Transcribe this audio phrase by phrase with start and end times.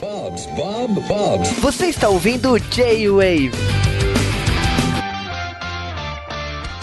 [0.00, 1.52] Bob's, Bob, Bob's.
[1.58, 3.50] Você está ouvindo J-Wave.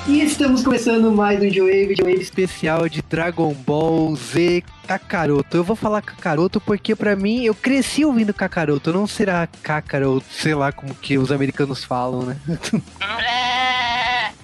[0.07, 5.57] E estamos começando mais um J-Wave, J-Wave especial de Dragon Ball Z Kakaroto.
[5.57, 10.53] Eu vou falar Kakaroto porque pra mim eu cresci ouvindo Kakaroto, não será Kakaroto, sei
[10.53, 12.37] lá como que os americanos falam, né?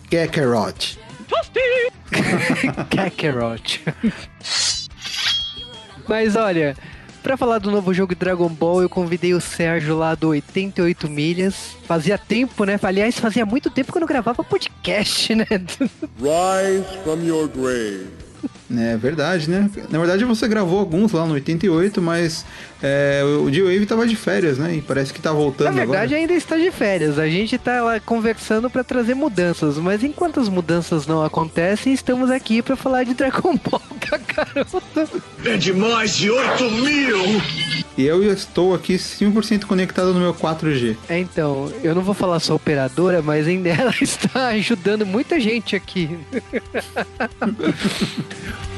[0.10, 1.00] Kakarot.
[2.90, 3.84] Kakarot.
[6.08, 6.76] Mas olha,
[7.26, 11.76] Pra falar do novo jogo Dragon Ball, eu convidei o Sérgio lá do 88 Milhas.
[11.88, 12.80] Fazia tempo, né?
[12.84, 15.48] Aliás, fazia muito tempo que eu não gravava podcast, né?
[16.22, 18.25] Rise from your grave.
[18.70, 19.70] É verdade, né?
[19.90, 22.46] Na verdade você gravou alguns lá no 88, mas
[22.82, 24.76] é, o D-Wave tava de férias, né?
[24.76, 25.86] E parece que tá voltando agora.
[25.86, 26.22] Na verdade agora.
[26.22, 27.20] ainda está de férias.
[27.20, 32.32] A gente tá lá conversando para trazer mudanças, mas enquanto as mudanças não acontecem, estamos
[32.32, 33.82] aqui para falar de Dragon Ball,
[34.36, 35.10] garota.
[35.46, 37.85] É de mais de 8 mil!
[37.98, 40.98] E eu estou aqui 100% conectado no meu 4G.
[41.08, 45.76] É, então, eu não vou falar só operadora, mas ainda ela está ajudando muita gente
[45.76, 46.10] aqui.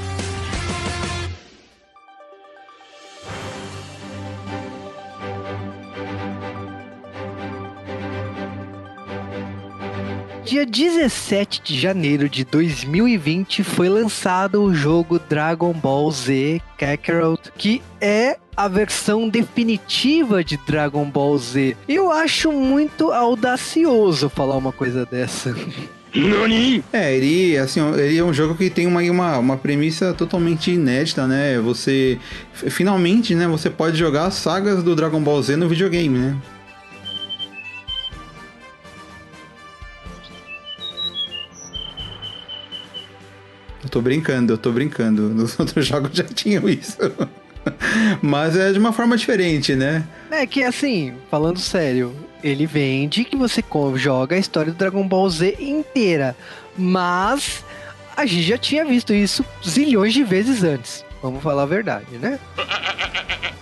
[10.48, 17.82] Dia 17 de janeiro de 2020 foi lançado o jogo Dragon Ball Z Kakarot, que
[18.00, 21.76] é a versão definitiva de Dragon Ball Z.
[21.86, 25.54] Eu acho muito audacioso falar uma coisa dessa.
[26.16, 26.82] Nani?
[26.94, 31.28] É, ele, assim, ele é um jogo que tem uma, uma, uma premissa totalmente inédita,
[31.28, 31.60] né?
[31.60, 32.18] Você,
[32.54, 36.38] finalmente, né, você pode jogar as sagas do Dragon Ball Z no videogame, né?
[43.98, 45.24] Tô brincando, eu tô brincando.
[45.34, 46.98] Nos outros jogos já tinham isso.
[48.22, 50.08] Mas é de uma forma diferente, né?
[50.32, 53.64] É que assim, falando sério, ele vende que você
[53.96, 56.36] joga a história do Dragon Ball Z inteira.
[56.78, 57.64] Mas
[58.16, 61.04] a gente já tinha visto isso zilhões de vezes antes.
[61.22, 62.40] Vamos falar a verdade, né?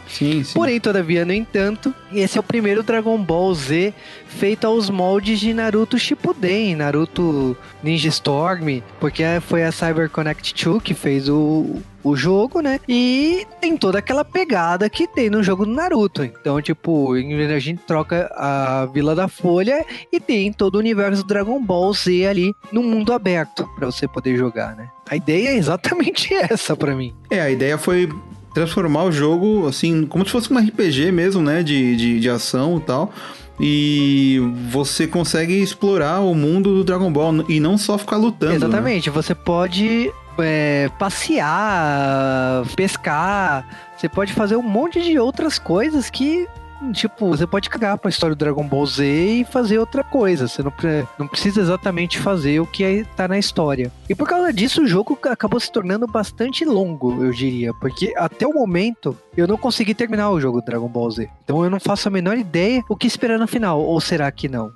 [0.08, 0.54] Sim, sim.
[0.54, 3.94] Porém, todavia, no entanto, esse é o primeiro Dragon Ball Z
[4.28, 10.82] feito aos moldes de Naruto Shippuden, Naruto Ninja Storm, porque foi a Cyber Connect 2
[10.82, 12.80] que fez o, o jogo, né?
[12.88, 16.24] E tem toda aquela pegada que tem no jogo do Naruto.
[16.24, 19.84] Então, tipo, a gente troca a Vila da Folha
[20.14, 24.08] e tem todo o universo do Dragon Ball Z ali no mundo aberto para você
[24.08, 24.88] poder jogar, né?
[25.10, 27.12] A ideia é exatamente essa para mim.
[27.28, 28.08] É, a ideia foi
[28.54, 31.64] transformar o jogo, assim, como se fosse um RPG mesmo, né?
[31.64, 33.12] De, de, de ação e tal.
[33.60, 34.40] E
[34.70, 38.52] você consegue explorar o mundo do Dragon Ball e não só ficar lutando.
[38.52, 38.58] Né?
[38.58, 39.16] Exatamente, né?
[39.16, 43.66] você pode é, passear, pescar,
[43.96, 46.48] você pode fazer um monte de outras coisas que
[46.94, 50.48] tipo, você pode cagar pra história do Dragon Ball Z e fazer outra coisa.
[50.48, 50.74] Você não,
[51.18, 53.92] não precisa exatamente fazer o que é, tá na história.
[54.10, 57.74] E por causa disso, o jogo acabou se tornando bastante longo, eu diria.
[57.76, 61.30] Porque até o momento, eu não consegui terminar o jogo do Dragon Ball Z.
[61.44, 63.82] Então eu não faço a menor ideia o que esperar no final.
[63.82, 64.72] Ou será que não?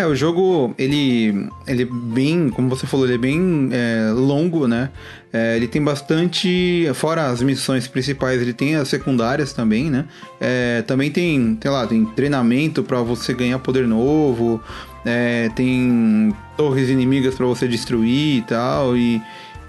[0.00, 4.66] É, o jogo, ele, ele é bem, como você falou, ele é bem é, longo,
[4.66, 4.88] né?
[5.30, 10.06] É, ele tem bastante, fora as missões principais, ele tem as secundárias também, né?
[10.40, 14.58] É, também tem, sei lá, tem treinamento para você ganhar poder novo,
[15.04, 19.20] é, tem torres inimigas para você destruir e tal, e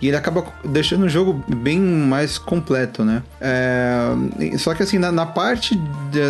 [0.01, 3.21] e ele acaba deixando o jogo bem mais completo, né?
[3.39, 6.21] É, só que assim, na, na parte, de,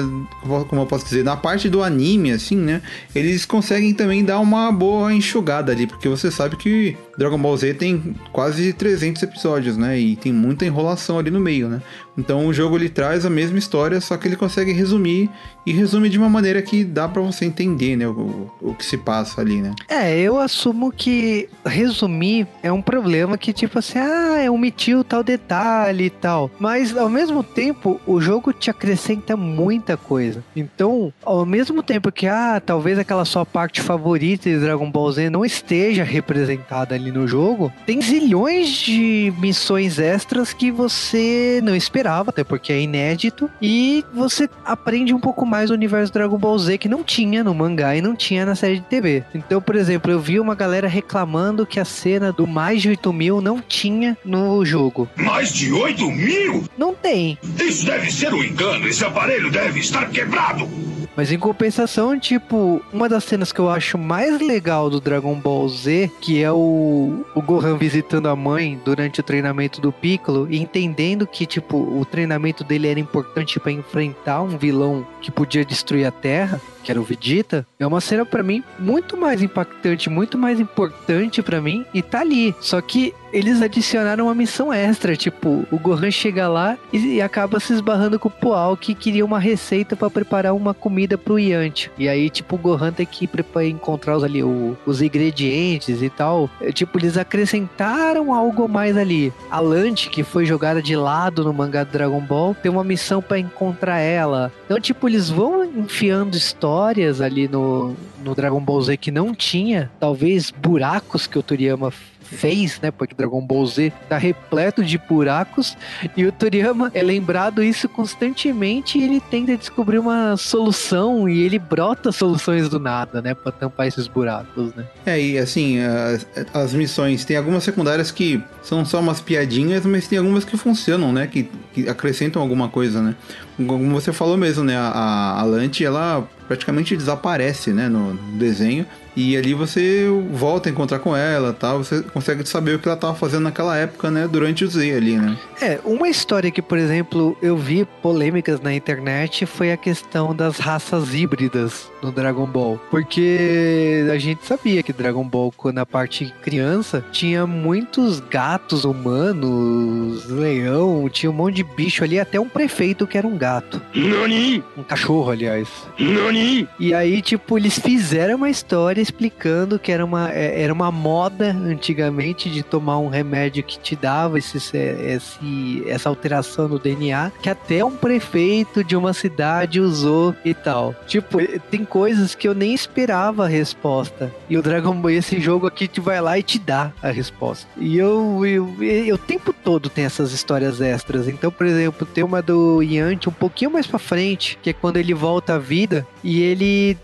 [0.67, 2.81] como eu posso dizer, na parte do anime, assim, né?
[3.15, 7.73] Eles conseguem também dar uma boa enxugada ali, porque você sabe que Dragon Ball Z
[7.75, 9.99] tem quase 300 episódios, né?
[9.99, 11.81] E tem muita enrolação ali no meio, né?
[12.17, 15.29] Então o jogo ele traz a mesma história, só que ele consegue resumir
[15.65, 18.97] e resume de uma maneira que dá para você entender, né, o, o que se
[18.97, 19.73] passa ali, né?
[19.87, 26.05] É, eu assumo que resumir é um problema que tipo assim, ah, omitiu tal detalhe
[26.05, 26.51] e tal.
[26.59, 30.43] Mas ao mesmo tempo, o jogo te acrescenta muita coisa.
[30.55, 35.29] Então, ao mesmo tempo que ah, talvez aquela sua parte favorita de Dragon Ball Z
[35.29, 42.31] não esteja representada ali no jogo, tem zilhões de missões extras que você não esperava,
[42.31, 46.77] até porque é inédito, e você aprende um pouco mais do universo Dragon Ball Z
[46.77, 49.23] que não tinha no mangá e não tinha na série de TV.
[49.33, 53.13] Então, por exemplo, eu vi uma galera reclamando que a cena do mais de 8
[53.13, 55.07] mil não tinha no jogo.
[55.15, 56.65] Mais de 8 mil?
[56.77, 57.37] Não tem.
[57.59, 58.87] Isso deve ser um engano.
[58.87, 60.67] Esse aparelho deve estar quebrado.
[61.15, 65.67] Mas em compensação, tipo, uma das cenas que eu acho mais legal do Dragon Ball
[65.67, 70.57] Z, que é o, o Gohan visitando a mãe durante o treinamento do Piccolo e
[70.57, 76.05] entendendo que, tipo, o treinamento dele era importante para enfrentar um vilão que podia destruir
[76.05, 80.37] a Terra que era o Vegeta, é uma cena para mim muito mais impactante, muito
[80.37, 82.55] mais importante para mim e tá ali.
[82.59, 87.73] Só que eles adicionaram uma missão extra, tipo, o Gohan chega lá e, acaba se
[87.73, 91.91] esbarrando com o Poal que queria uma receita para preparar uma comida pro Yanti.
[91.97, 93.29] E aí, tipo, o Gohan tem que
[93.67, 96.49] encontrar os, ali, o, os ingredientes e tal.
[96.59, 99.33] É, tipo, eles acrescentaram algo mais ali.
[99.49, 103.21] A Lante, que foi jogada de lado no mangá do Dragon Ball, tem uma missão
[103.21, 104.51] para encontrar ela.
[104.65, 106.35] Então, tipo, eles vão enfiando
[106.71, 109.91] histórias ali no, no Dragon Ball Z que não tinha.
[109.99, 111.91] Talvez buracos que o Toriyama
[112.31, 112.91] fez, né?
[112.91, 115.77] Porque Dragon Ball Z tá repleto de buracos
[116.15, 121.59] e o Toriyama é lembrado isso constantemente e ele tenta descobrir uma solução e ele
[121.59, 123.33] brota soluções do nada, né?
[123.33, 124.85] Pra tampar esses buracos, né?
[125.05, 130.07] É, e assim, as, as missões, tem algumas secundárias que são só umas piadinhas, mas
[130.07, 131.27] tem algumas que funcionam, né?
[131.27, 133.15] Que, que acrescentam alguma coisa, né?
[133.57, 134.77] Como você falou mesmo, né?
[134.77, 137.89] A, a Lante, ela praticamente desaparece, né?
[137.89, 138.85] No desenho.
[139.15, 142.95] E ali você volta a encontrar com ela, tal, você consegue saber o que ela
[142.95, 145.37] estava fazendo naquela época, né, durante o Z ali, né?
[145.61, 150.57] É, uma história que, por exemplo, eu vi polêmicas na internet foi a questão das
[150.57, 156.33] raças híbridas no Dragon Ball, porque a gente sabia que Dragon Ball, quando a parte
[156.41, 163.05] criança, tinha muitos gatos humanos, leão, tinha um monte de bicho ali, até um prefeito
[163.05, 163.81] que era um gato.
[163.93, 164.63] Nani?
[164.77, 165.67] Um cachorro, aliás.
[165.99, 166.67] Nani?
[166.79, 171.51] E aí, tipo, eles fizeram uma história explicando que era uma, é, era uma moda
[171.51, 177.49] antigamente de tomar um remédio que te dava esse, esse, essa alteração no DNA, que
[177.49, 180.95] até um prefeito de uma cidade usou e tal.
[181.07, 181.39] Tipo,
[181.69, 184.31] tem coisas que eu nem esperava a resposta.
[184.49, 187.67] E o Dragon Ball, esse jogo aqui, te vai lá e te dá a resposta.
[187.77, 191.27] E eu, eu, eu, o tempo todo tem essas histórias extras.
[191.27, 194.97] Então, por exemplo, tem uma do Yanti um pouquinho mais pra frente, que é quando
[194.97, 196.97] ele volta à vida e ele,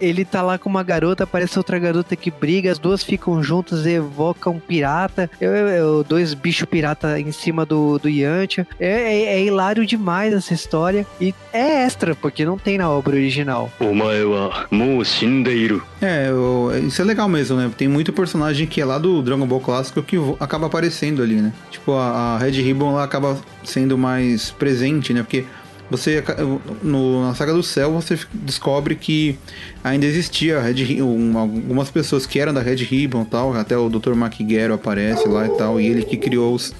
[0.00, 3.86] ele tá lá com uma garota aparece outra garota que briga, as duas ficam juntas
[3.86, 5.30] e evocam um pirata.
[5.40, 8.66] Eu, eu, dois bichos pirata em cima do, do Yantia.
[8.78, 11.06] É, é, é, hilário demais essa história.
[11.20, 13.70] E é extra, porque não tem na obra original.
[16.02, 17.70] É, eu, isso é legal mesmo, né?
[17.76, 21.52] Tem muito personagem que é lá do Dragon Ball clássico que acaba aparecendo ali, né?
[21.70, 25.22] Tipo, a, a Red Ribbon lá acaba sendo mais presente, né?
[25.22, 25.44] Porque
[25.90, 26.22] você
[26.82, 29.38] no, na saga do céu você descobre que
[29.82, 34.14] ainda existia Red, um, algumas pessoas que eram da Red Ribbon tal, até o Dr.
[34.14, 36.72] Makiguero aparece lá e tal, e ele que criou os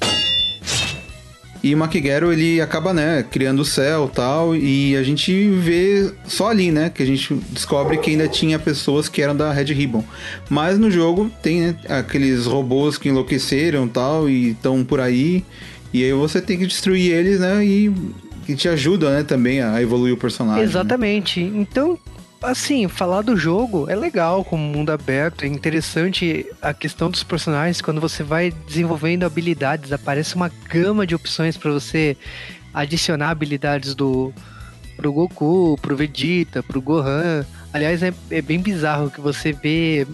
[1.62, 6.48] e o Makiguero, ele acaba, né, criando o céu tal, e a gente vê só
[6.48, 10.02] ali, né, que a gente descobre que ainda tinha pessoas que eram da Red Ribbon.
[10.48, 15.44] Mas no jogo tem, né, aqueles robôs que enlouqueceram tal, e estão por aí,
[15.92, 17.92] e aí você tem que destruir eles, né, e
[18.50, 20.62] que te ajuda, né, também a evoluir o personagem.
[20.62, 20.68] Né?
[20.68, 21.42] Exatamente.
[21.42, 21.60] Né?
[21.60, 21.98] Então,
[22.42, 27.80] assim, falar do jogo é legal como mundo aberto, é interessante a questão dos personagens
[27.80, 32.16] quando você vai desenvolvendo habilidades, aparece uma gama de opções para você
[32.72, 34.32] adicionar habilidades do
[34.96, 37.44] pro Goku, pro Vegeta, pro Gohan.
[37.72, 40.06] Aliás, é, é bem bizarro que você vê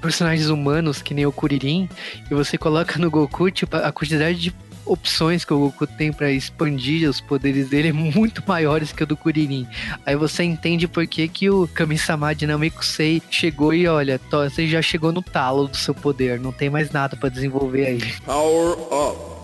[0.00, 1.88] personagens humanos que nem o Kuririn
[2.30, 4.54] e você coloca no Goku, tipo, a quantidade de
[4.90, 9.06] opções que o Goku tem para expandir os poderes dele é muito maiores que o
[9.06, 9.66] do Kuririn.
[10.04, 14.82] Aí você entende por que, que o Kami-sama Dinamico Sei chegou e olha, você já
[14.82, 18.14] chegou no talo do seu poder, não tem mais nada para desenvolver aí.
[18.24, 19.40] Power up.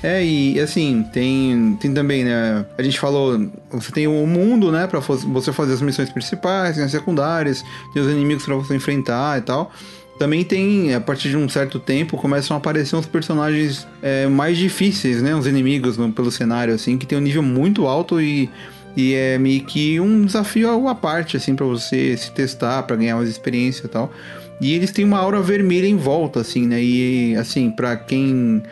[0.00, 2.66] É, e assim, tem, tem também, né?
[2.76, 6.84] A gente falou, você tem o mundo, né, para você fazer as missões principais, tem
[6.84, 7.64] as secundárias,
[7.94, 9.72] tem os inimigos para você enfrentar e tal.
[10.18, 14.56] Também tem, a partir de um certo tempo, começam a aparecer uns personagens é, mais
[14.56, 15.34] difíceis, né?
[15.34, 18.48] Uns inimigos pelo cenário, assim, que tem um nível muito alto e,
[18.96, 23.16] e é meio que um desafio à parte, assim, para você se testar, para ganhar
[23.16, 24.12] mais experiência e tal.
[24.60, 26.82] E eles têm uma aura vermelha em volta, assim, né?
[26.82, 28.62] E, assim, para quem...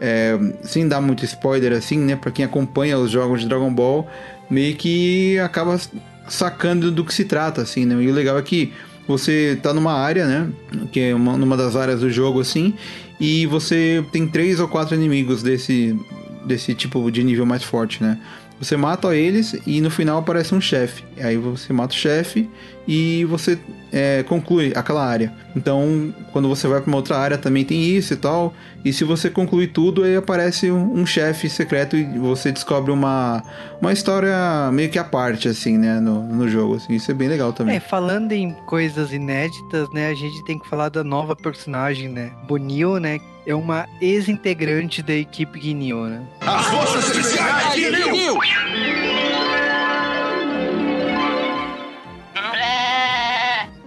[0.00, 2.16] É, sem dar muito spoiler, assim, né?
[2.16, 4.08] Pra quem acompanha os jogos de Dragon Ball,
[4.50, 5.80] meio que acaba
[6.28, 8.00] sacando do que se trata, assim, né?
[8.02, 8.72] E o legal é que
[9.06, 10.48] você tá numa área, né?
[10.90, 12.74] Que é uma, numa das áreas do jogo, assim,
[13.20, 15.98] e você tem três ou quatro inimigos desse,
[16.44, 18.18] desse tipo de nível mais forte, né?
[18.58, 21.02] Você mata eles e no final aparece um chefe.
[21.18, 22.48] Aí você mata o chefe
[22.86, 23.58] e você
[23.92, 25.32] é, conclui aquela área.
[25.54, 28.54] Então, quando você vai para uma outra área também tem isso e tal.
[28.84, 33.42] E se você concluir tudo, aí aparece um, um chefe secreto e você descobre uma,
[33.80, 36.76] uma história meio que à parte, assim, né, no, no jogo.
[36.76, 37.76] Assim, isso é bem legal também.
[37.76, 42.32] É, falando em coisas inéditas, né, a gente tem que falar da nova personagem, né,
[42.48, 46.22] Bonil, né, é uma ex-integrante da equipe Guinil, né.
[46.40, 49.01] As forças especiais Guinil!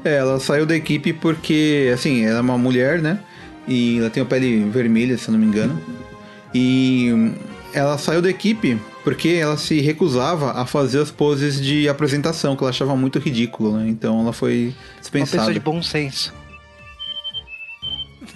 [0.05, 3.17] É, ela saiu da equipe porque, assim, ela é uma mulher, né?
[3.67, 5.81] E ela tem a pele vermelha, se eu não me engano.
[6.53, 7.31] E
[7.73, 12.63] ela saiu da equipe porque ela se recusava a fazer as poses de apresentação, que
[12.63, 13.89] ela achava muito ridículo, né?
[13.89, 15.37] Então ela foi Uma dispensada.
[15.37, 16.31] pessoa de bom senso.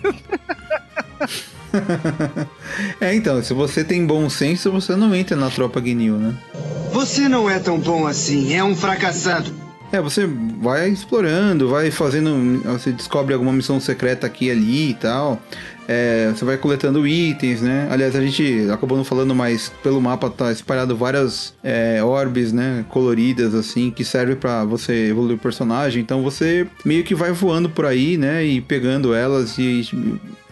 [2.99, 6.33] é, então, se você tem bom senso, você não entra na tropa Guinil, né?
[6.91, 9.53] Você não é tão bom assim, é um fracassado.
[9.91, 10.27] É, você
[10.61, 12.61] vai explorando, vai fazendo.
[12.63, 15.41] Você descobre alguma missão secreta aqui ali e tal.
[15.87, 17.87] É, você vai coletando itens, né?
[17.89, 22.85] Aliás, a gente acabou não falando, mas pelo mapa tá espalhado várias é, orbes, né?
[22.89, 26.01] Coloridas, assim, que servem para você evoluir o personagem.
[26.01, 28.45] Então você meio que vai voando por aí, né?
[28.45, 29.89] E pegando elas e.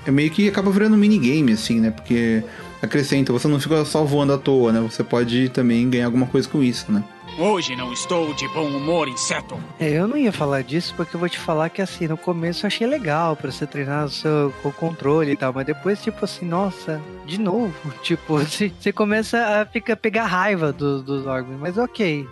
[0.07, 1.91] É meio que acaba virando minigame, assim, né?
[1.91, 2.41] Porque
[2.81, 4.79] acrescenta, você não fica só voando à toa, né?
[4.79, 7.03] Você pode também ganhar alguma coisa com isso, né?
[7.39, 9.59] Hoje não estou de bom humor, inseto.
[9.79, 12.65] É, eu não ia falar disso porque eu vou te falar que assim, no começo
[12.65, 16.25] eu achei legal pra você treinar o seu o controle e tal, mas depois, tipo
[16.25, 17.73] assim, nossa, de novo.
[18.01, 22.25] Tipo, você, você começa a ficar, pegar raiva dos, dos órgãos, mas ok.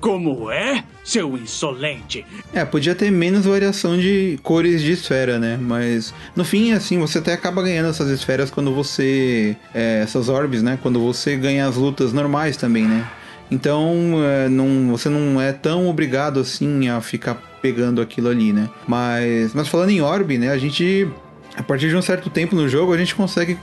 [0.00, 2.24] Como é, seu insolente?
[2.52, 5.58] É, podia ter menos variação de cores de esfera, né?
[5.60, 9.56] Mas no fim, assim, você até acaba ganhando essas esferas quando você.
[9.74, 10.78] É, essas orbes, né?
[10.82, 13.06] Quando você ganha as lutas normais também, né?
[13.50, 18.68] Então, é, não, você não é tão obrigado assim a ficar pegando aquilo ali, né?
[18.86, 20.50] Mas, mas falando em orbe, né?
[20.50, 21.08] A gente,
[21.56, 23.58] a partir de um certo tempo no jogo, a gente consegue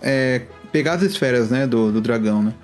[0.00, 1.66] é, pegar as esferas, né?
[1.66, 2.54] Do, do dragão, né?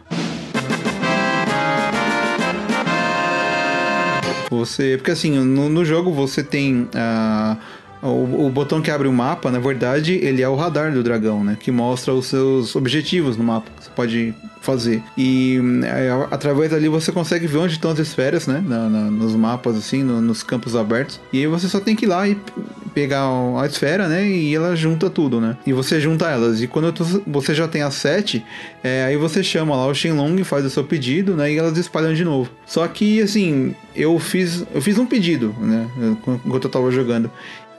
[4.50, 7.56] Você, porque assim, no, no jogo você tem a
[8.02, 11.44] o, o, botão que abre o mapa, na verdade, ele é o radar do dragão,
[11.44, 11.56] né?
[11.58, 15.02] Que mostra os seus objetivos no mapa que você pode fazer.
[15.18, 18.62] E é, através dali você consegue ver onde estão as esferas, né?
[18.66, 21.20] Na, na, nos mapas, assim, no, nos campos abertos.
[21.32, 22.36] E aí você só tem que ir lá e
[22.94, 23.24] pegar
[23.60, 24.28] a esfera, né?
[24.28, 25.56] E ela junta tudo, né?
[25.66, 26.62] E você junta elas.
[26.62, 26.92] E quando
[27.26, 28.44] você já tem as sete,
[28.82, 31.52] é, aí você chama lá o Shenlong, faz o seu pedido, né?
[31.52, 32.50] E elas espalham de novo.
[32.66, 35.86] Só que, assim, eu fiz, eu fiz um pedido, né?
[36.44, 37.30] Enquanto eu tava jogando.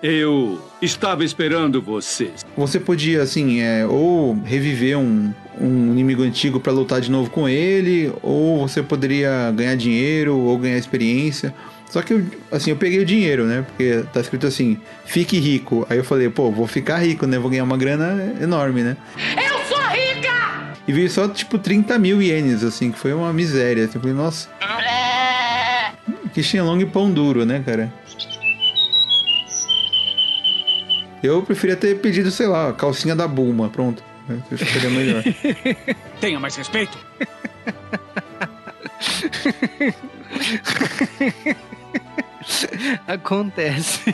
[0.03, 2.45] Eu estava esperando vocês.
[2.57, 7.47] Você podia, assim, é, ou reviver um, um inimigo antigo para lutar de novo com
[7.47, 11.55] ele, ou você poderia ganhar dinheiro ou ganhar experiência.
[11.89, 13.63] Só que, eu, assim, eu peguei o dinheiro, né?
[13.65, 15.87] Porque tá escrito assim, fique rico.
[15.89, 17.39] Aí eu falei, pô, vou ficar rico, né?
[17.39, 18.97] Vou ganhar uma grana enorme, né?
[19.37, 20.73] Eu sou rica!
[20.85, 23.85] E veio só, tipo, 30 mil ienes, assim, que foi uma miséria.
[23.85, 24.49] Assim, eu falei, nossa.
[26.09, 28.02] Hum, que Shenlong pão duro, né, cara?
[31.23, 33.69] Eu preferia ter pedido, sei lá, calcinha da Bulma.
[33.69, 34.03] Pronto.
[34.51, 35.23] Acho que seria melhor.
[36.19, 36.97] Tenha mais respeito.
[43.07, 44.13] Acontece.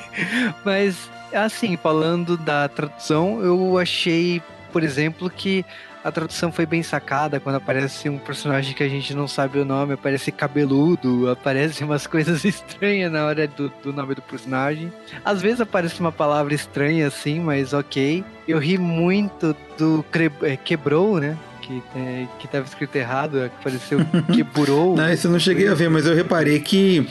[0.64, 5.66] Mas, assim, falando da tradução, eu achei, por exemplo, que
[6.04, 9.66] a tradução foi bem sacada quando aparece um personagem que a gente não sabe o
[9.66, 14.92] nome, aparece cabeludo, aparece umas coisas estranhas na hora do, do nome do personagem.
[15.24, 18.24] Às vezes aparece uma palavra estranha assim, mas ok.
[18.48, 20.04] Eu ri muito do
[20.42, 21.38] é, quebrou, né?
[21.70, 24.00] Que, é, que tava escrito errado, é, que apareceu
[24.34, 24.96] quebrou.
[24.98, 27.08] não, isso eu não cheguei a ver, mas eu reparei que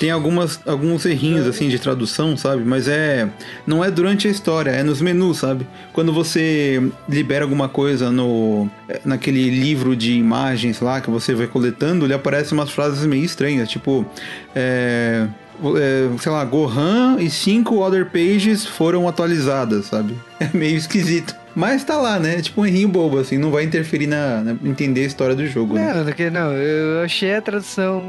[0.00, 2.64] tem algumas, alguns errinhos assim de tradução, sabe?
[2.64, 3.28] Mas é
[3.66, 5.66] não é durante a história, é nos menus, sabe?
[5.92, 8.70] Quando você libera alguma coisa no
[9.04, 13.68] naquele livro de imagens lá que você vai coletando, ele aparece umas frases meio estranhas,
[13.68, 14.06] tipo
[14.54, 15.26] é,
[15.76, 20.14] é, sei lá, Gohan e cinco other pages foram atualizadas, sabe?
[20.40, 21.34] É meio esquisito.
[21.52, 22.40] Mas tá lá, né?
[22.40, 25.74] Tipo um errinho bobo, assim, não vai interferir na, na entender a história do jogo.
[25.74, 26.30] Não, né?
[26.30, 28.04] não, eu achei a tradução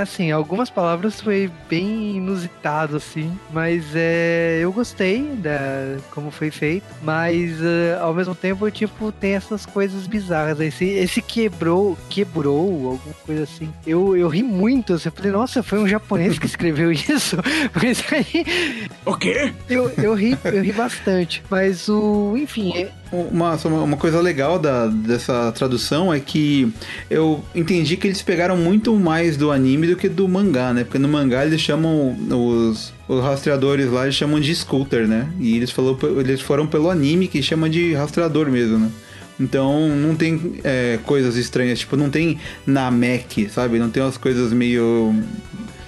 [0.00, 6.86] assim, algumas palavras foi bem inusitado, assim, mas é, eu gostei da como foi feito,
[7.02, 10.60] mas uh, ao mesmo tempo, tipo, tem essas coisas bizarras.
[10.60, 13.72] Esse, esse quebrou, quebrou, alguma coisa assim.
[13.86, 17.36] Eu, eu ri muito, assim, eu falei, nossa, foi um japonês que escreveu isso,
[17.74, 18.88] mas aí...
[19.04, 19.52] O quê?
[19.68, 22.72] Eu, eu ri, eu ri bastante, mas o, enfim...
[22.76, 26.72] É, uma, uma coisa legal da, dessa tradução é que
[27.08, 30.84] eu entendi que eles pegaram muito mais do do anime do que do mangá, né?
[30.84, 35.28] Porque no mangá eles chamam os, os rastreadores lá, eles chamam de scooter, né?
[35.38, 38.90] E eles, falou, eles foram pelo anime que chama de rastreador mesmo, né?
[39.38, 43.78] Então não tem é, coisas estranhas, tipo, não tem Namek, sabe?
[43.78, 45.14] Não tem umas coisas meio.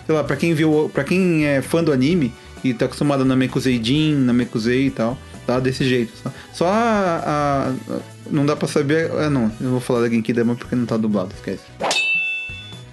[0.05, 0.91] Sei lá, pra quem viu.
[0.93, 5.17] para quem é fã do anime e tá acostumado a Namekusei Jin, Namekusei e tal,
[5.47, 6.13] tá desse jeito.
[6.23, 9.11] Só, só a, a, Não dá pra saber.
[9.13, 11.63] É, não, eu vou falar da Genkidama porque não tá dublado, esquece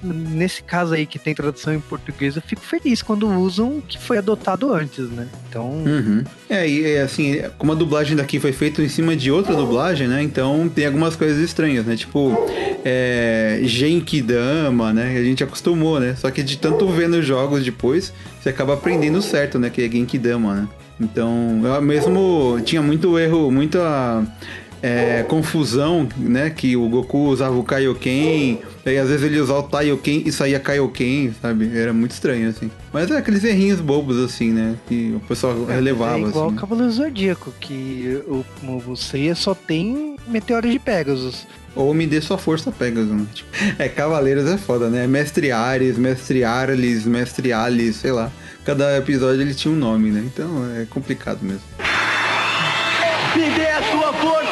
[0.03, 3.97] nesse caso aí que tem tradução em português, eu fico feliz quando usam o que
[3.97, 5.27] foi adotado antes, né?
[5.49, 5.69] Então.
[5.69, 6.23] Uhum.
[6.49, 10.21] É, e assim, como a dublagem daqui foi feita em cima de outra dublagem, né?
[10.21, 11.95] Então tem algumas coisas estranhas, né?
[11.95, 12.35] Tipo,
[12.83, 15.17] é, Genkidama, né?
[15.17, 16.15] A gente acostumou, né?
[16.15, 19.69] Só que de tanto ver nos jogos depois, você acaba aprendendo certo, né?
[19.69, 20.67] Que é Genkidama, né?
[20.99, 24.23] Então, eu mesmo tinha muito erro, muita
[24.83, 26.49] é, confusão, né?
[26.49, 30.59] Que o Goku usava o Kaioken, e às vezes ele usava o Taioken e saía
[30.59, 31.71] Kaioken, sabe?
[31.73, 32.69] Era muito estranho, assim.
[32.91, 34.75] Mas é aqueles errinhos bobos, assim, né?
[34.85, 36.17] Que o pessoal é, relevava.
[36.17, 36.55] É igual assim.
[36.55, 38.45] o Cavaleiro Zodíaco, que o,
[38.91, 41.47] o Seiya só tem meteoros de Pegasus.
[41.75, 43.09] Ou me dê sua força Pegasus.
[43.09, 43.25] Né?
[43.33, 43.49] Tipo,
[43.79, 45.07] é, Cavaleiros é foda, né?
[45.07, 48.29] Mestre Ares, Mestre Arles, Mestre Alice, sei lá.
[48.65, 50.23] Cada episódio ele tinha um nome, né?
[50.25, 51.63] Então é complicado mesmo.
[53.35, 54.42] Me dê a sua força,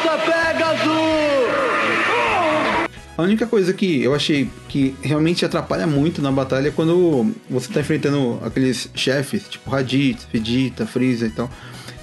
[3.18, 7.72] A única coisa que eu achei que realmente atrapalha muito na batalha é quando você
[7.72, 11.50] tá enfrentando aqueles chefes, tipo Raditz, Vegeta, Freeza e tal.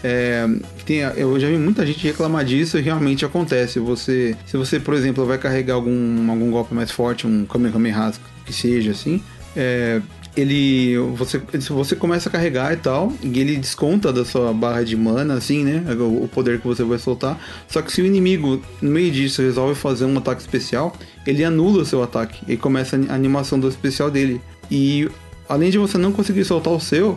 [0.04, 0.46] É,
[0.84, 3.78] tem, eu já vi muita gente reclamar disso e realmente acontece.
[3.80, 8.12] Você, se você, por exemplo, vai carregar algum, algum golpe mais forte, um Kamehameha
[8.44, 9.22] que seja assim,
[9.56, 10.00] é,
[10.38, 11.38] ele você
[11.70, 15.64] você começa a carregar e tal e ele desconta da sua barra de mana assim
[15.64, 15.84] né?
[15.98, 17.38] O poder que você vai soltar.
[17.68, 20.94] Só que se o inimigo no meio disso resolve fazer um ataque especial
[21.26, 24.40] ele anula o seu ataque e começa a animação do especial dele.
[24.70, 25.08] E
[25.48, 27.16] além de você não conseguir soltar o seu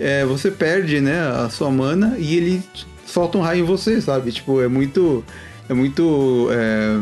[0.00, 2.62] é, você perde né a sua mana e ele
[3.06, 4.32] solta um raio em você sabe?
[4.32, 5.24] Tipo é muito
[5.72, 6.48] é muito.
[6.52, 6.96] É,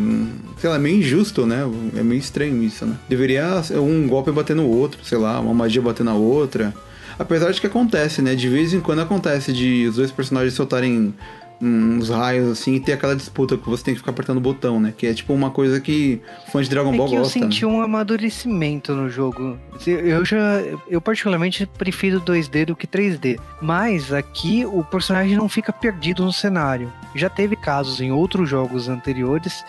[0.59, 1.69] sei lá, meio injusto, né?
[1.97, 2.97] É meio estranho isso, né?
[3.09, 6.73] Deveria um golpe bater no outro, sei lá, uma magia bater na outra.
[7.19, 8.35] Apesar de que acontece, né?
[8.35, 11.15] De vez em quando acontece de os dois personagens soltarem
[11.61, 14.81] uns raios assim e ter aquela disputa que você tem que ficar apertando o botão,
[14.81, 14.95] né?
[14.97, 17.39] Que é tipo uma coisa que fã de Dragon é Ball que gosta.
[17.39, 17.73] Eu senti né?
[17.73, 19.59] um amadurecimento no jogo.
[19.87, 20.61] Eu já.
[20.89, 23.39] Eu particularmente prefiro 2D do que 3D.
[23.61, 26.93] Mas aqui o personagem não fica perdido no cenário.
[27.15, 29.65] Já teve casos em outros jogos anteriores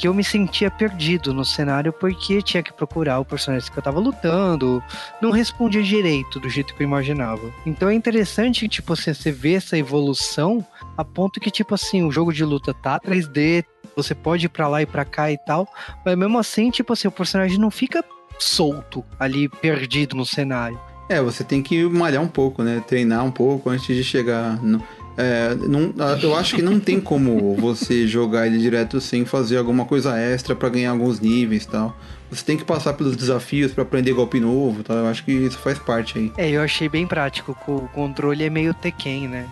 [0.00, 3.82] que eu me sentia perdido no cenário porque tinha que procurar o personagem que eu
[3.82, 4.82] tava lutando,
[5.20, 7.52] não respondia direito do jeito que eu imaginava.
[7.66, 10.64] Então é interessante, tipo, assim, você ver essa evolução
[11.00, 13.64] a ponto que, tipo assim, o jogo de luta tá 3D,
[13.96, 15.66] você pode ir pra lá e pra cá e tal,
[16.04, 18.04] mas mesmo assim, tipo assim, o personagem não fica
[18.38, 20.78] solto ali, perdido no cenário.
[21.08, 22.84] É, você tem que malhar um pouco, né?
[22.86, 24.80] Treinar um pouco antes de chegar no
[25.20, 29.84] é, não, eu acho que não tem como você jogar ele direto sem fazer alguma
[29.84, 31.96] coisa extra para ganhar alguns níveis e tal.
[32.30, 34.96] Você tem que passar pelos desafios para aprender golpe novo, tal.
[34.96, 36.32] Eu acho que isso faz parte aí.
[36.36, 37.56] É, eu achei bem prático.
[37.66, 39.48] O controle é meio Tekken, né?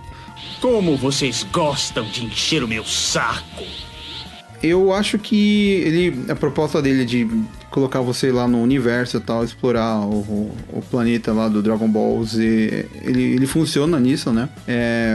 [0.60, 3.87] Como vocês gostam de encher o meu saco!
[4.62, 7.28] Eu acho que ele, a proposta dele de
[7.70, 12.24] colocar você lá no universo e tal, explorar o, o, planeta lá do Dragon Ball
[12.24, 14.48] Z, ele, ele funciona nisso, né?
[14.66, 15.14] É,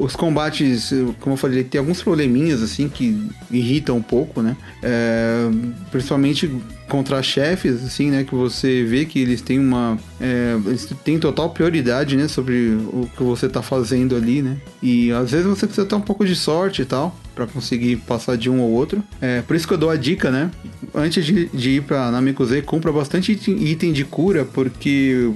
[0.00, 4.56] os combates, como eu falei, tem alguns probleminhas assim que irritam um pouco, né?
[4.82, 5.48] É,
[5.90, 6.50] principalmente
[6.88, 8.24] contra chefes, assim, né?
[8.24, 9.98] Que você vê que eles têm uma.
[10.20, 12.28] É, eles têm total prioridade, né?
[12.28, 14.56] Sobre o que você tá fazendo ali, né?
[14.82, 18.36] E às vezes você precisa ter um pouco de sorte e tal para conseguir passar
[18.36, 19.02] de um ou outro.
[19.20, 20.50] É, por isso que eu dou a dica, né?
[20.94, 25.32] Antes de, de ir pra Namekusei, compra bastante item de cura, porque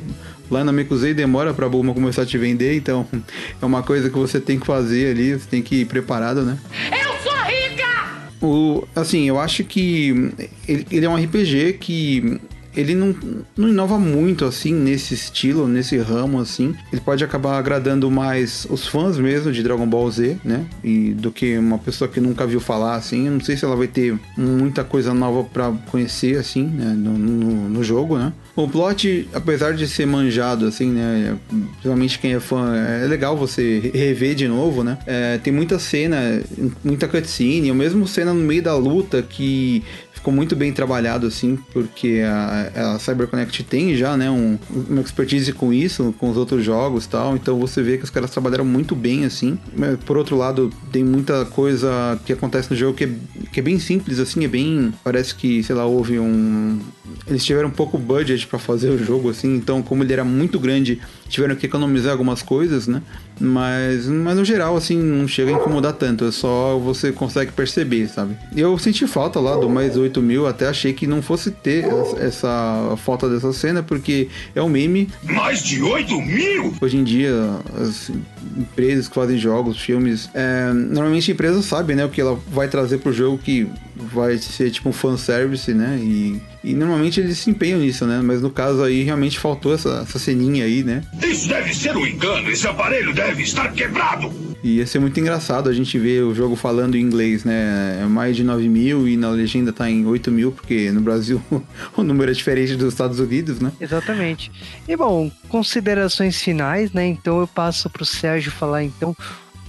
[0.51, 3.07] lá na Namekusei demora pra Bulma começar a te vender, então
[3.61, 6.59] é uma coisa que você tem que fazer ali, você tem que ir preparado, né?
[6.91, 8.31] Eu sou rica!
[8.41, 10.33] O, assim, eu acho que
[10.67, 12.41] ele, ele é um RPG que
[12.77, 13.15] ele não,
[13.57, 16.75] não inova muito assim nesse estilo, nesse ramo assim.
[16.93, 20.67] Ele pode acabar agradando mais os fãs mesmo de Dragon Ball Z, né?
[20.83, 23.27] E do que uma pessoa que nunca viu falar assim.
[23.27, 26.95] Eu não sei se ela vai ter muita coisa nova para conhecer assim, né?
[26.97, 28.33] No, no, no, jogo, né?
[28.55, 31.37] O plot, apesar de ser manjado assim, né?
[31.49, 34.99] Principalmente quem é fã, é legal você rever de novo, né?
[35.07, 36.43] É, tem muita cena,
[36.85, 39.83] muita cutscene, ou mesmo cena no meio da luta que
[40.19, 45.53] ficou muito bem trabalhado, assim, porque a, a CyberConnect tem já, né, um, uma expertise
[45.53, 48.65] com isso, com os outros jogos e tal, então você vê que os caras trabalharam
[48.65, 49.59] muito bem, assim.
[50.05, 53.11] Por outro lado, tem muita coisa que acontece no jogo que é,
[53.53, 54.93] que é bem simples, assim, é bem...
[55.03, 56.79] Parece que, sei lá, houve um...
[57.27, 61.01] eles tiveram pouco budget para fazer o jogo, assim, então como ele era muito grande,
[61.29, 63.03] tiveram que economizar algumas coisas, né?
[63.41, 68.09] Mas, mas no geral, assim, não chega a incomodar tanto, é só você consegue perceber,
[68.09, 68.37] sabe?
[68.57, 71.87] Eu senti falta lá do mais 8 mil, até achei que não fosse ter
[72.19, 75.09] essa falta dessa cena, porque é um meme.
[75.23, 76.75] Mais de 8 mil?
[76.81, 77.33] Hoje em dia,
[77.81, 78.11] as
[78.57, 82.69] empresas que fazem jogos, filmes, é, normalmente a empresa sabe, né, o que ela vai
[82.69, 83.69] trazer pro jogo que
[83.99, 85.99] vai ser tipo um fanservice, né?
[86.01, 88.21] E, e normalmente eles se empenham nisso, né?
[88.23, 91.03] Mas no caso aí realmente faltou essa, essa ceninha aí, né?
[91.23, 94.33] Isso deve ser um engano, esse aparelho deve estar quebrado.
[94.63, 98.01] E ia ser muito engraçado a gente ver o jogo falando em inglês, né?
[98.03, 101.41] É mais de 9 mil e na legenda tá em 8 mil, porque no Brasil
[101.97, 103.73] o número é diferente dos Estados Unidos, né?
[103.81, 104.51] Exatamente.
[104.87, 107.07] E bom, considerações finais, né?
[107.07, 109.17] Então eu passo pro Sérgio falar então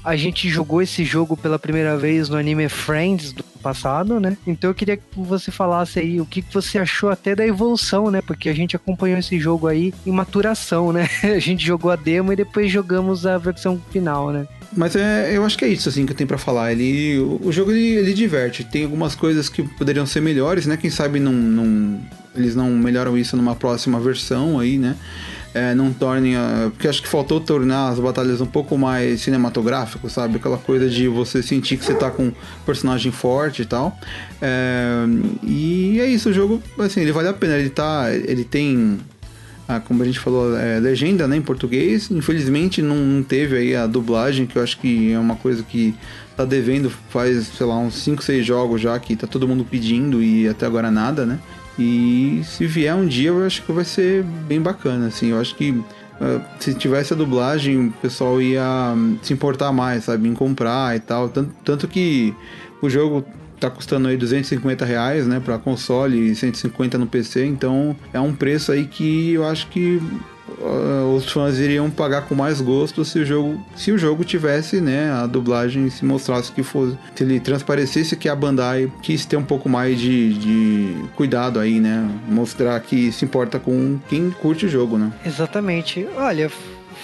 [0.03, 4.37] a gente jogou esse jogo pela primeira vez no anime Friends do passado, né?
[4.47, 8.21] Então eu queria que você falasse aí o que você achou até da evolução, né?
[8.21, 11.09] Porque a gente acompanhou esse jogo aí em maturação, né?
[11.23, 14.47] A gente jogou a demo e depois jogamos a versão final, né?
[14.75, 16.71] Mas é, eu acho que é isso assim que eu tenho para falar.
[16.71, 18.63] Ele, o, jogo ele, ele, diverte.
[18.63, 20.77] Tem algumas coisas que poderiam ser melhores, né?
[20.77, 21.99] Quem sabe não, não,
[22.35, 24.95] eles não melhoram isso numa próxima versão aí, né?
[25.53, 26.35] É, não tornem.
[26.35, 30.37] A, porque acho que faltou tornar as batalhas um pouco mais cinematográfico, sabe?
[30.37, 32.33] Aquela coisa de você sentir que você tá com um
[32.65, 33.97] personagem forte e tal.
[34.41, 35.05] É,
[35.43, 37.57] e é isso, o jogo, assim, ele vale a pena.
[37.57, 38.07] Ele tá.
[38.13, 38.99] Ele tem.
[39.67, 42.09] Ah, como a gente falou, é, legenda né, em português.
[42.09, 45.93] Infelizmente não, não, teve aí a dublagem, que eu acho que é uma coisa que
[46.35, 50.23] tá devendo faz, sei lá, uns 5, 6 jogos já que tá todo mundo pedindo
[50.23, 51.37] e até agora nada, né?
[51.77, 55.29] E se vier um dia, eu acho que vai ser bem bacana, assim.
[55.29, 60.05] Eu acho que uh, se tivesse a dublagem, o pessoal ia um, se importar mais,
[60.05, 60.27] sabe?
[60.27, 61.29] Em comprar e tal.
[61.29, 62.33] Tanto, tanto que
[62.81, 63.25] o jogo
[63.59, 68.33] tá custando aí 250 reais, né, para console e 150 no PC, então é um
[68.33, 70.01] preço aí que eu acho que
[70.59, 74.81] uh, os fãs iriam pagar com mais gosto se o jogo, se o jogo tivesse,
[74.81, 79.37] né, a dublagem se mostrasse que fosse, se ele transparecesse que a Bandai quis ter
[79.37, 84.65] um pouco mais de, de cuidado aí, né, mostrar que se importa com quem curte
[84.65, 85.11] o jogo, né?
[85.25, 86.07] Exatamente.
[86.15, 86.49] Olha,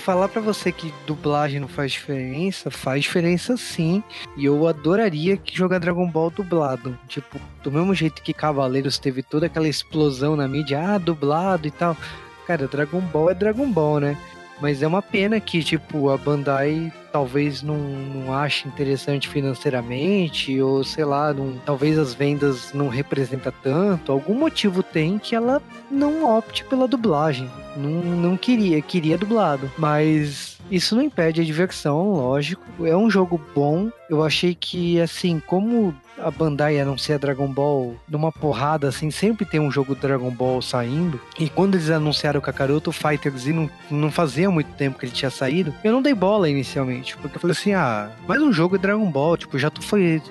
[0.05, 4.03] falar para você que dublagem não faz diferença, faz diferença sim.
[4.37, 6.97] E eu adoraria que jogar Dragon Ball dublado.
[7.07, 11.71] Tipo, do mesmo jeito que Cavaleiros teve toda aquela explosão na mídia, ah, dublado e
[11.71, 11.97] tal.
[12.45, 14.17] Cara, Dragon Ball é Dragon Ball, né?
[14.61, 20.83] Mas é uma pena que, tipo, a Bandai talvez não, não ache interessante financeiramente, ou
[20.83, 24.11] sei lá, não, talvez as vendas não representam tanto.
[24.11, 27.49] Algum motivo tem que ela não opte pela dublagem.
[27.77, 29.71] Não, não queria, queria dublado.
[29.77, 32.85] Mas isso não impede a diversão, lógico.
[32.85, 33.89] É um jogo bom.
[34.09, 39.59] Eu achei que, assim, como a Bandai anuncia Dragon Ball numa porrada, assim, sempre tem
[39.59, 41.19] um jogo Dragon Ball saindo.
[41.39, 45.11] E quando eles anunciaram o Kakaroto Fighters e não, não fazia muito tempo que ele
[45.11, 47.04] tinha saído, eu não dei bola inicialmente.
[47.13, 49.81] Porque eu falei assim, ah, mais um jogo Dragon Ball, tipo, já tô,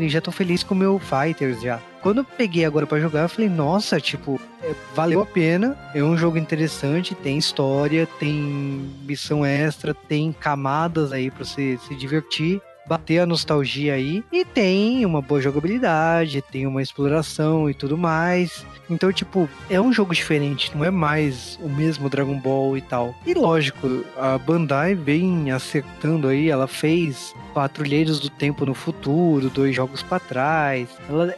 [0.01, 1.81] já tô feliz com o meu Fighters já.
[2.03, 5.77] Quando eu peguei agora para jogar, eu falei, nossa, tipo, é, valeu a pena.
[5.95, 11.95] É um jogo interessante, tem história, tem missão extra, tem camadas aí pra você se
[11.95, 14.25] divertir bater a nostalgia aí.
[14.33, 18.65] E tem uma boa jogabilidade, tem uma exploração e tudo mais.
[18.91, 23.15] Então, tipo, é um jogo diferente, não é mais o mesmo Dragon Ball e tal.
[23.27, 29.75] E lógico, a Bandai vem acertando aí, ela fez Patrulheiros do Tempo no futuro, dois
[29.75, 30.89] jogos para trás.
[31.09, 31.35] Ela,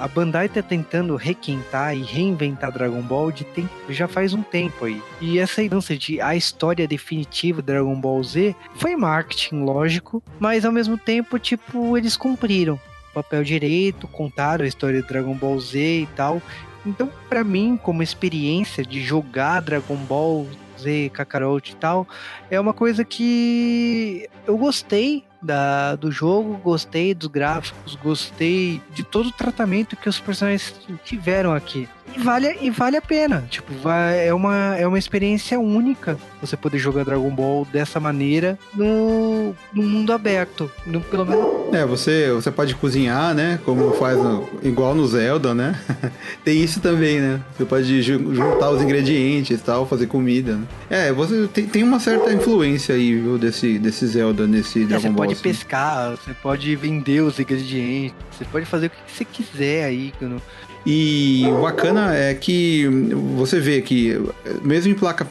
[0.00, 4.84] a, Bandai tá tentando requentar e reinventar Dragon Ball de tempo, já faz um tempo
[4.84, 5.00] aí.
[5.20, 10.65] E essa herança de a história definitiva de Dragon Ball Z foi marketing, lógico, mas
[10.66, 12.78] ao mesmo tempo, tipo, eles cumpriram
[13.16, 16.42] papel direito, contaram a história de Dragon Ball Z e tal.
[16.84, 20.46] Então, para mim, como experiência de jogar Dragon Ball
[20.78, 22.06] Z, Kakarot e tal,
[22.50, 29.30] é uma coisa que eu gostei da, do jogo, gostei dos gráficos, gostei de todo
[29.30, 31.88] o tratamento que os personagens tiveram aqui.
[32.14, 33.44] E vale, e vale a pena.
[33.50, 38.58] Tipo, vai, é, uma, é uma experiência única você poder jogar Dragon Ball dessa maneira
[38.74, 40.70] no, no mundo aberto.
[40.86, 41.74] No, pelo menos.
[41.74, 43.58] É, você, você pode cozinhar, né?
[43.64, 45.78] Como faz no, igual no Zelda, né?
[46.44, 47.40] tem isso também, né?
[47.56, 50.56] Você pode juntar os ingredientes e tal, fazer comida.
[50.56, 50.66] Né?
[50.88, 55.12] É, você tem, tem uma certa influência aí, viu, desse, desse Zelda nesse é, Dragon
[55.12, 55.12] Ball.
[55.12, 55.42] Você pode assim.
[55.42, 60.12] pescar, você pode vender os ingredientes, você pode fazer o que você quiser aí.
[60.86, 62.86] E o bacana é que
[63.36, 64.16] você vê que,
[64.62, 65.26] mesmo em placa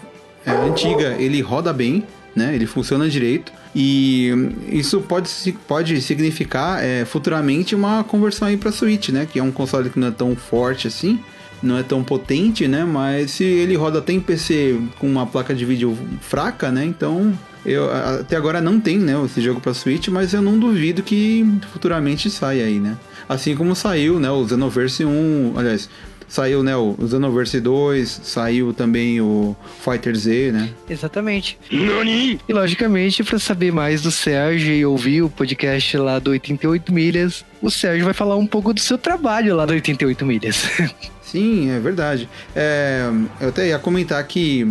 [0.46, 2.04] é, antiga, ele roda bem,
[2.36, 2.54] né?
[2.54, 3.54] Ele funciona direito.
[3.74, 4.32] E
[4.68, 5.30] isso pode,
[5.68, 9.26] pode significar é, futuramente uma conversão aí para Switch, né?
[9.32, 11.20] Que é um console que não é tão forte assim.
[11.64, 12.84] não é tão potente, né?
[12.86, 16.86] Mas se ele roda até em PC com uma placa de vídeo fraca, né?
[16.86, 17.34] Então
[17.66, 21.44] eu, até agora não tem, né, esse jogo para Switch, mas eu não duvido que
[21.74, 22.96] futuramente saia aí, né?
[23.28, 25.90] Assim como saiu, né, o Xenoverse 1, aliás,
[26.28, 30.70] saiu, né, o Xenoverse 2, saiu também o Fighter Z, né?
[30.90, 31.58] Exatamente.
[31.72, 32.40] Nani?
[32.48, 37.46] E logicamente, para saber mais do Sérgio e ouvir o podcast lá do 88 Milhas,
[37.62, 40.70] o Sérgio vai falar um pouco do seu trabalho lá do 88 Milhas.
[41.22, 42.30] Sim, é verdade.
[42.56, 43.10] É,
[43.42, 44.66] eu até ia comentar que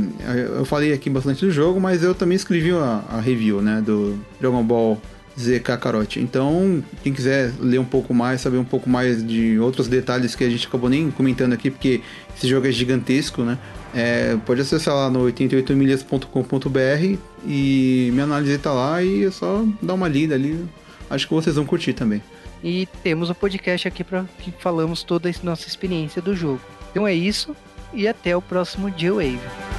[0.57, 4.19] eu falei aqui bastante do jogo, mas eu também escrevi a, a review, né, do
[4.41, 5.01] Dragon Ball
[5.39, 6.21] Z Kakarot.
[6.21, 10.45] Então, quem quiser ler um pouco mais, saber um pouco mais de outros detalhes que
[10.45, 12.01] a gente acabou nem comentando aqui, porque
[12.37, 13.59] esse jogo é gigantesco, né?
[13.95, 19.95] É, pode acessar lá no 88milhas.com.br e minha análise tá lá e é só dar
[19.95, 20.65] uma lida ali.
[21.09, 22.23] Acho que vocês vão curtir também.
[22.63, 26.61] E temos um podcast aqui para que falamos toda a nossa experiência do jogo.
[26.91, 27.55] Então é isso
[27.93, 29.74] e até o próximo G-Wave.